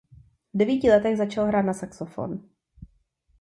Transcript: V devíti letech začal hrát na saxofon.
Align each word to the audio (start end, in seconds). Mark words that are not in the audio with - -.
V 0.53 0.57
devíti 0.57 0.89
letech 0.91 1.17
začal 1.17 1.45
hrát 1.45 1.61
na 1.61 1.73
saxofon. 1.73 2.49